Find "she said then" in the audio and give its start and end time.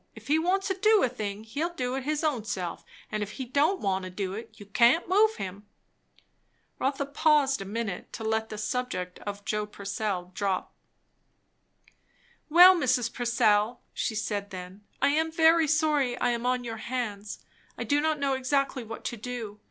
13.93-14.83